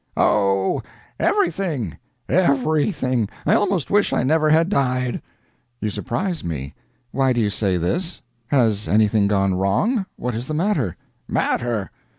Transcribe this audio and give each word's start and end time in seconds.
"Oh, 0.17 0.81
everything, 1.19 1.95
everything. 2.27 3.29
I 3.45 3.53
almost 3.53 3.91
wish 3.91 4.13
I 4.13 4.23
never 4.23 4.49
had 4.49 4.67
died." 4.67 5.21
"You 5.79 5.91
surprise 5.91 6.43
me. 6.43 6.73
Why 7.11 7.33
do 7.33 7.39
you 7.39 7.51
say 7.51 7.77
this? 7.77 8.19
Has 8.47 8.87
anything 8.87 9.27
gone 9.27 9.53
wrong? 9.53 10.07
What 10.15 10.33
is 10.33 10.47
the 10.47 10.55
matter?" 10.55 10.95
"Matter! 11.27 11.91